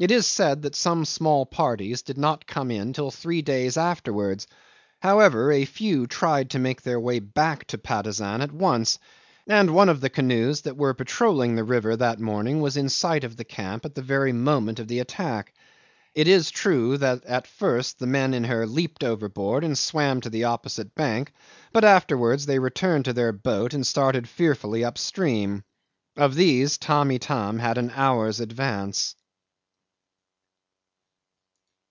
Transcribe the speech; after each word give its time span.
It 0.00 0.10
is 0.10 0.26
said 0.26 0.62
that 0.62 0.74
some 0.74 1.04
small 1.04 1.44
parties 1.44 2.00
did 2.00 2.16
not 2.16 2.46
come 2.46 2.70
in 2.70 2.94
till 2.94 3.10
three 3.10 3.42
days 3.42 3.76
afterwards. 3.76 4.46
However, 5.02 5.52
a 5.52 5.66
few 5.66 6.06
tried 6.06 6.48
to 6.50 6.58
make 6.58 6.80
their 6.80 6.98
way 6.98 7.18
back 7.18 7.66
to 7.66 7.76
Patusan 7.76 8.40
at 8.40 8.50
once, 8.50 8.98
and 9.46 9.74
one 9.74 9.90
of 9.90 10.00
the 10.00 10.08
canoes 10.08 10.62
that 10.62 10.78
were 10.78 10.94
patrolling 10.94 11.54
the 11.54 11.64
river 11.64 11.96
that 11.96 12.18
morning 12.18 12.62
was 12.62 12.78
in 12.78 12.88
sight 12.88 13.24
of 13.24 13.36
the 13.36 13.44
camp 13.44 13.84
at 13.84 13.94
the 13.94 14.00
very 14.00 14.32
moment 14.32 14.78
of 14.78 14.88
the 14.88 15.00
attack. 15.00 15.52
It 16.14 16.26
is 16.26 16.50
true 16.50 16.96
that 16.96 17.22
at 17.26 17.46
first 17.46 17.98
the 17.98 18.06
men 18.06 18.32
in 18.32 18.44
her 18.44 18.66
leaped 18.66 19.04
overboard 19.04 19.64
and 19.64 19.76
swam 19.76 20.22
to 20.22 20.30
the 20.30 20.44
opposite 20.44 20.94
bank, 20.94 21.30
but 21.74 21.84
afterwards 21.84 22.46
they 22.46 22.58
returned 22.58 23.04
to 23.04 23.12
their 23.12 23.32
boat 23.32 23.74
and 23.74 23.86
started 23.86 24.26
fearfully 24.30 24.82
up 24.82 24.96
stream. 24.96 25.62
Of 26.16 26.36
these 26.36 26.78
Tamb' 26.78 27.10
Itam 27.10 27.58
had 27.58 27.76
an 27.76 27.90
hour's 27.94 28.40
advance. 28.40 29.14